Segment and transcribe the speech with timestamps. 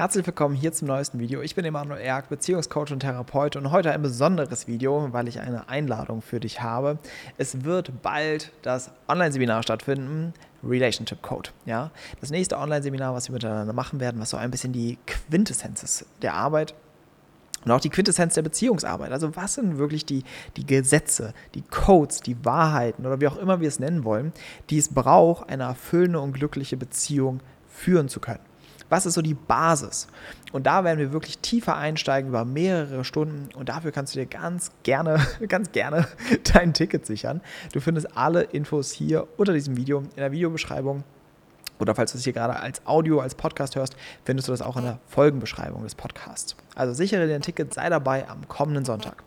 [0.00, 1.42] Herzlich willkommen hier zum neuesten Video.
[1.42, 5.68] Ich bin Emanuel Erk, Beziehungscoach und Therapeut und heute ein besonderes Video, weil ich eine
[5.68, 6.98] Einladung für dich habe.
[7.36, 10.32] Es wird bald das Online-Seminar stattfinden,
[10.64, 11.50] Relationship Code.
[11.66, 11.90] Ja?
[12.18, 16.06] Das nächste Online-Seminar, was wir miteinander machen werden, was so ein bisschen die Quintessenz ist
[16.22, 16.72] der Arbeit
[17.66, 19.12] und auch die Quintessenz der Beziehungsarbeit.
[19.12, 20.24] Also was sind wirklich die,
[20.56, 24.32] die Gesetze, die Codes, die Wahrheiten oder wie auch immer wir es nennen wollen,
[24.70, 28.49] die es braucht, eine erfüllende und glückliche Beziehung führen zu können.
[28.90, 30.08] Was ist so die Basis?
[30.52, 34.26] Und da werden wir wirklich tiefer einsteigen über mehrere Stunden und dafür kannst du dir
[34.26, 36.06] ganz gerne, ganz gerne
[36.52, 37.40] dein Ticket sichern.
[37.72, 41.04] Du findest alle Infos hier unter diesem Video in der Videobeschreibung.
[41.78, 44.76] Oder falls du es hier gerade als Audio, als Podcast hörst, findest du das auch
[44.76, 46.54] in der Folgenbeschreibung des Podcasts.
[46.74, 49.22] Also sichere dir ein Ticket, sei dabei am kommenden Sonntag.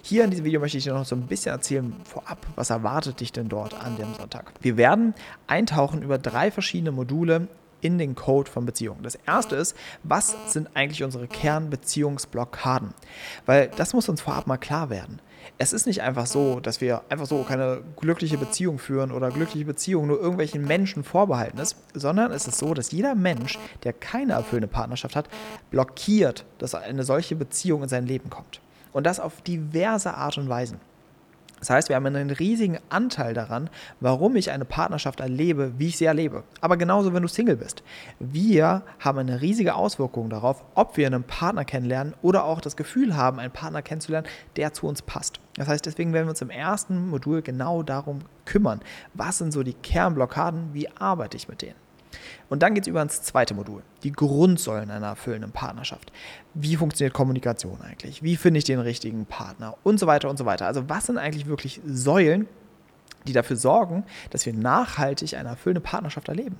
[0.00, 3.20] Hier in diesem Video möchte ich dir noch so ein bisschen erzählen vorab, was erwartet
[3.20, 4.52] dich denn dort an dem Sonntag.
[4.60, 5.12] Wir werden
[5.48, 7.48] eintauchen über drei verschiedene Module
[7.80, 9.02] in den Code von Beziehungen.
[9.02, 12.94] Das erste ist, was sind eigentlich unsere Kernbeziehungsblockaden?
[13.46, 15.20] Weil das muss uns vorab mal klar werden.
[15.56, 19.64] Es ist nicht einfach so, dass wir einfach so keine glückliche Beziehung führen oder glückliche
[19.64, 24.34] Beziehung nur irgendwelchen Menschen vorbehalten ist, sondern es ist so, dass jeder Mensch, der keine
[24.34, 25.28] erfüllende Partnerschaft hat,
[25.70, 28.60] blockiert, dass eine solche Beziehung in sein Leben kommt.
[28.92, 30.80] Und das auf diverse Art und Weisen.
[31.60, 33.70] Das heißt, wir haben einen riesigen Anteil daran,
[34.00, 36.44] warum ich eine Partnerschaft erlebe, wie ich sie erlebe.
[36.60, 37.82] Aber genauso, wenn du Single bist.
[38.18, 43.16] Wir haben eine riesige Auswirkung darauf, ob wir einen Partner kennenlernen oder auch das Gefühl
[43.16, 45.40] haben, einen Partner kennenzulernen, der zu uns passt.
[45.56, 48.80] Das heißt, deswegen werden wir uns im ersten Modul genau darum kümmern.
[49.14, 50.72] Was sind so die Kernblockaden?
[50.72, 51.87] Wie arbeite ich mit denen?
[52.48, 56.12] Und dann geht es über ins zweite Modul, die Grundsäulen einer erfüllenden Partnerschaft.
[56.54, 58.22] Wie funktioniert Kommunikation eigentlich?
[58.22, 59.76] Wie finde ich den richtigen Partner?
[59.82, 60.66] Und so weiter und so weiter.
[60.66, 62.48] Also was sind eigentlich wirklich Säulen,
[63.26, 66.56] die dafür sorgen, dass wir nachhaltig eine erfüllende Partnerschaft erleben?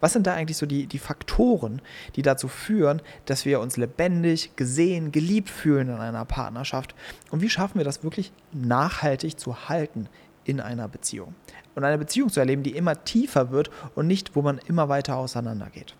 [0.00, 1.80] Was sind da eigentlich so die, die Faktoren,
[2.16, 6.94] die dazu führen, dass wir uns lebendig, gesehen, geliebt fühlen in einer Partnerschaft?
[7.30, 10.08] Und wie schaffen wir das wirklich nachhaltig zu halten
[10.44, 11.34] in einer Beziehung.
[11.74, 15.16] Und eine Beziehung zu erleben, die immer tiefer wird und nicht, wo man immer weiter
[15.16, 15.94] auseinandergeht.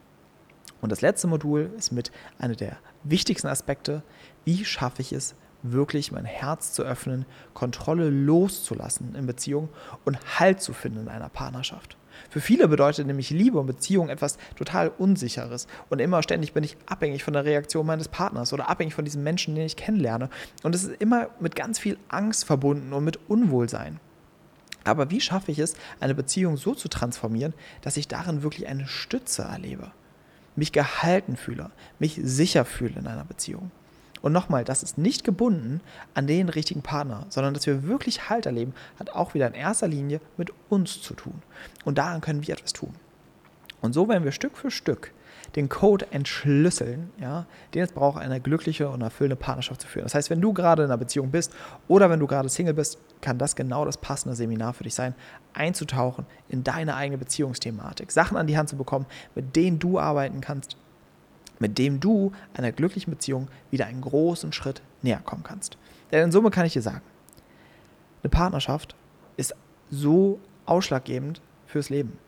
[0.80, 4.02] Und das letzte Modul ist mit einer der wichtigsten Aspekte,
[4.44, 9.68] wie schaffe ich es, wirklich mein Herz zu öffnen, Kontrolle loszulassen in Beziehung
[10.04, 11.96] und Halt zu finden in einer Partnerschaft.
[12.28, 15.66] Für viele bedeutet nämlich Liebe und Beziehung etwas total Unsicheres.
[15.88, 19.22] Und immer ständig bin ich abhängig von der Reaktion meines Partners oder abhängig von diesem
[19.22, 20.28] Menschen, den ich kennenlerne.
[20.62, 24.00] Und es ist immer mit ganz viel Angst verbunden und mit Unwohlsein.
[24.84, 28.86] Aber wie schaffe ich es, eine Beziehung so zu transformieren, dass ich darin wirklich eine
[28.86, 29.92] Stütze erlebe?
[30.56, 33.70] Mich gehalten fühle, mich sicher fühle in einer Beziehung.
[34.20, 35.80] Und nochmal, das ist nicht gebunden
[36.14, 39.88] an den richtigen Partner, sondern dass wir wirklich Halt erleben, hat auch wieder in erster
[39.88, 41.42] Linie mit uns zu tun.
[41.84, 42.94] Und daran können wir etwas tun.
[43.80, 45.12] Und so werden wir Stück für Stück
[45.56, 50.04] den Code entschlüsseln, ja, den es braucht, eine glückliche und erfüllende Partnerschaft zu führen.
[50.04, 51.52] Das heißt, wenn du gerade in einer Beziehung bist
[51.88, 55.14] oder wenn du gerade Single bist, kann das genau das passende Seminar für dich sein,
[55.52, 60.40] einzutauchen in deine eigene Beziehungsthematik, Sachen an die Hand zu bekommen, mit denen du arbeiten
[60.40, 60.76] kannst,
[61.58, 65.76] mit dem du einer glücklichen Beziehung wieder einen großen Schritt näher kommen kannst.
[66.10, 67.02] Denn in Summe kann ich dir sagen,
[68.22, 68.94] eine Partnerschaft
[69.36, 69.54] ist
[69.90, 72.18] so ausschlaggebend fürs Leben.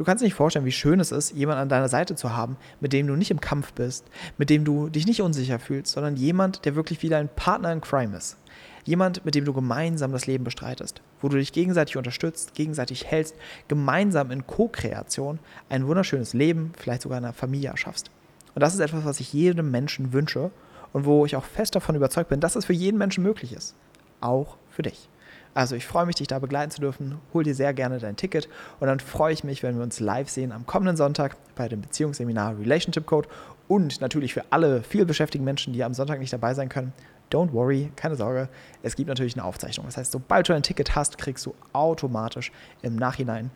[0.00, 2.56] Du kannst dir nicht vorstellen, wie schön es ist, jemanden an deiner Seite zu haben,
[2.80, 4.06] mit dem du nicht im Kampf bist,
[4.38, 7.82] mit dem du dich nicht unsicher fühlst, sondern jemand, der wirklich wie dein Partner in
[7.82, 8.38] Crime ist.
[8.86, 13.34] Jemand, mit dem du gemeinsam das Leben bestreitest, wo du dich gegenseitig unterstützt, gegenseitig hältst,
[13.68, 18.10] gemeinsam in Co-Kreation ein wunderschönes Leben, vielleicht sogar eine Familie erschaffst.
[18.54, 20.50] Und das ist etwas, was ich jedem Menschen wünsche
[20.94, 23.74] und wo ich auch fest davon überzeugt bin, dass es für jeden Menschen möglich ist.
[24.22, 25.10] Auch für dich.
[25.54, 27.18] Also ich freue mich, dich da begleiten zu dürfen.
[27.34, 30.28] Hol dir sehr gerne dein Ticket und dann freue ich mich, wenn wir uns live
[30.28, 33.28] sehen am kommenden Sonntag bei dem Beziehungsseminar Relationship Code
[33.68, 36.92] und natürlich für alle viel beschäftigten Menschen, die am Sonntag nicht dabei sein können.
[37.32, 38.48] Don't worry, keine Sorge,
[38.82, 39.86] es gibt natürlich eine Aufzeichnung.
[39.86, 42.50] Das heißt, sobald du ein Ticket hast, kriegst du automatisch
[42.82, 43.50] im Nachhinein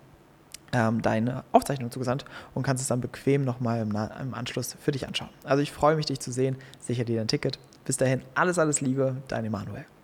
[0.72, 5.06] ähm, deine Aufzeichnung zugesandt und kannst es dann bequem nochmal im, im Anschluss für dich
[5.06, 5.30] anschauen.
[5.44, 6.56] Also ich freue mich, dich zu sehen.
[6.80, 7.58] Sicher dir dein Ticket.
[7.84, 9.84] Bis dahin, alles, alles Liebe, dein Emanuel.